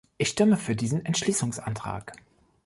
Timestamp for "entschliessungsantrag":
1.05-2.13